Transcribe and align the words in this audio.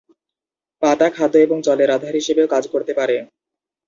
পাতা 0.81 1.07
খাদ্য 1.15 1.35
এবং 1.37 1.57
জলের 1.67 1.89
আধার 1.91 2.13
হিসেবেও 2.19 2.51
কাজ 2.53 2.63
করতে 2.73 2.91
পারে। 2.99 3.15